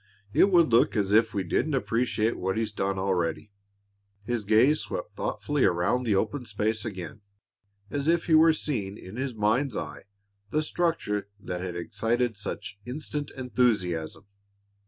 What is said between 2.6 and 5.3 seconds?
done already." His glance swept